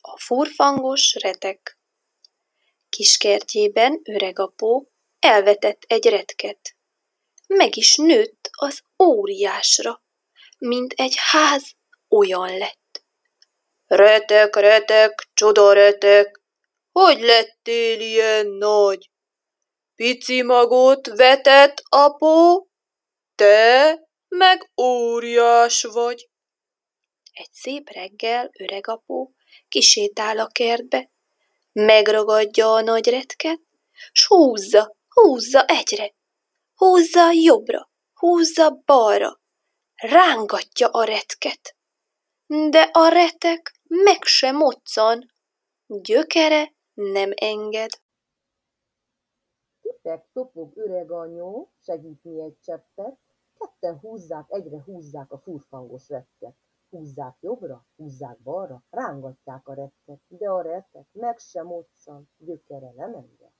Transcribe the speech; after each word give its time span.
A 0.00 0.18
furfangos 0.18 1.14
retek 1.14 1.78
Kiskertjében 2.88 4.00
öregapó 4.04 4.88
elvetett 5.18 5.82
egy 5.86 6.06
retket. 6.06 6.76
Meg 7.46 7.76
is 7.76 7.96
nőtt 7.96 8.50
az 8.52 8.82
óriásra, 9.02 10.02
mint 10.58 10.92
egy 10.92 11.14
ház 11.16 11.72
olyan 12.08 12.58
lett. 12.58 13.04
Retek, 13.86 14.56
retek, 14.56 15.28
csoda 15.34 15.72
retek, 15.72 16.40
hogy 16.92 17.20
lettél 17.20 18.00
ilyen 18.00 18.46
nagy? 18.46 19.10
Pici 19.94 20.42
magot 20.42 21.06
vetett 21.06 21.82
apó, 21.88 22.68
te 23.34 23.98
meg 24.28 24.70
óriás 24.76 25.82
vagy. 25.82 26.29
Egy 27.40 27.52
szép 27.52 27.88
reggel 27.88 28.50
öregapó 28.58 29.34
kisétál 29.68 30.38
a 30.38 30.46
kertbe, 30.46 31.10
megragadja 31.72 32.72
a 32.72 32.80
nagy 32.80 33.08
retket, 33.08 33.60
s 34.12 34.26
húzza, 34.26 34.96
húzza 35.08 35.64
egyre, 35.64 36.14
húzza 36.74 37.30
jobbra, 37.32 37.90
húzza 38.14 38.82
balra, 38.84 39.40
rángatja 39.94 40.88
a 40.88 41.04
retket. 41.04 41.76
De 42.46 42.80
a 42.92 43.08
retek 43.08 43.80
meg 43.88 44.22
sem 44.22 44.56
moccan, 44.56 45.32
gyökere 45.86 46.72
nem 46.94 47.30
enged. 47.34 47.90
Tipek 49.80 50.26
topog 50.32 50.76
öreg 50.76 51.10
anyó, 51.10 51.72
segítni 51.84 52.42
egy 52.42 52.58
cseppet, 52.60 53.18
ketten 53.58 53.98
húzzák, 53.98 54.44
egyre 54.48 54.82
húzzák 54.82 55.32
a 55.32 55.38
furfangos 55.38 56.08
retket. 56.08 56.54
Húzzák 56.90 57.36
jobbra, 57.40 57.86
húzzák 57.96 58.38
balra, 58.38 58.82
rángatják 58.90 59.68
a 59.68 59.74
retket, 59.74 60.20
de 60.28 60.48
a 60.50 60.60
retek 60.60 61.06
meg 61.12 61.38
sem 61.38 61.66
moccan, 61.66 62.28
gyökere 62.36 62.92
nem 62.96 63.14
enged. 63.14 63.52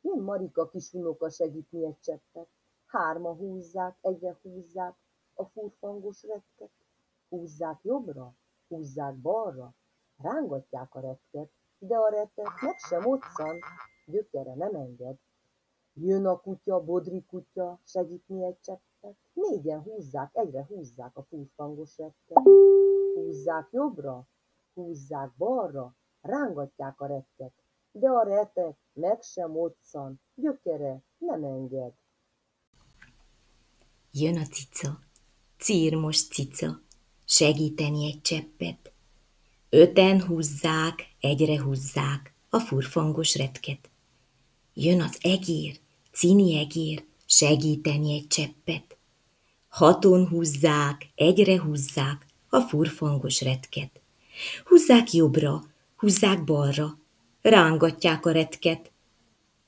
Jön 0.00 0.22
Marika 0.22 0.68
kis 0.68 0.92
unoka 0.92 1.30
segítni 1.30 1.84
egy 1.84 1.98
cseppet, 1.98 2.48
hárma 2.86 3.34
húzzák, 3.34 3.98
egyre 4.00 4.38
húzzák 4.42 4.96
a 5.34 5.44
furfangos 5.44 6.22
retket. 6.22 6.70
Húzzák 7.28 7.82
jobbra, 7.82 8.34
húzzák 8.68 9.16
balra, 9.16 9.74
rángatják 10.16 10.94
a 10.94 11.00
retket, 11.00 11.50
de 11.78 11.96
a 11.96 12.08
retek 12.08 12.60
meg 12.60 12.78
sem 12.78 13.02
moccan, 13.02 13.58
gyökere 14.06 14.54
nem 14.54 14.74
enged. 14.74 15.18
Jön 15.94 16.26
a 16.26 16.40
kutya, 16.40 16.84
Bodri 16.84 17.24
kutya, 17.24 17.80
segítni 17.84 18.44
egy 18.44 18.60
cseppet, 18.60 19.16
négyen 19.32 19.80
húzzák, 19.80 20.30
egyre 20.32 20.64
húzzák 20.68 21.16
a 21.16 21.22
furfangos 21.22 21.98
retket. 21.98 22.42
Húzzák 23.14 23.68
jobbra, 23.72 24.28
húzzák 24.74 25.32
balra, 25.36 25.94
rángatják 26.20 27.00
a 27.00 27.06
retket, 27.06 27.52
de 27.92 28.08
a 28.08 28.22
retek 28.22 28.76
meg 28.92 29.22
sem 29.22 29.50
moccan, 29.50 30.20
gyökere 30.34 31.02
nem 31.18 31.44
enged. 31.44 31.92
Jön 34.12 34.36
a 34.36 34.44
cica, 34.44 34.98
círmos 35.58 36.28
cica, 36.28 36.80
segíteni 37.24 38.06
egy 38.06 38.20
cseppet. 38.20 38.92
Öten 39.68 40.22
húzzák, 40.22 41.16
egyre 41.20 41.62
húzzák 41.62 42.34
a 42.50 42.58
furfangos 42.58 43.36
retket. 43.36 43.90
Jön 44.74 45.00
az 45.00 45.18
egér, 45.20 45.78
cini 46.12 46.58
egér, 46.58 47.04
segíteni 47.26 48.14
egy 48.14 48.26
cseppet. 48.26 48.96
Haton 49.68 50.26
húzzák, 50.28 51.10
egyre 51.14 51.60
húzzák 51.60 52.26
a 52.48 52.60
furfangos 52.60 53.40
retket. 53.40 54.00
Húzzák 54.64 55.12
jobbra, 55.12 55.64
húzzák 55.96 56.44
balra, 56.44 56.98
rángatják 57.42 58.26
a 58.26 58.30
retket. 58.30 58.90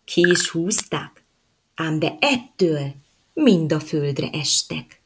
Ki 0.04 0.20
is 0.30 0.48
húzták, 0.48 1.24
ám 1.74 1.98
de 1.98 2.16
ettől 2.20 2.94
mind 3.32 3.72
a 3.72 3.80
földre 3.80 4.30
estek. 4.30 5.01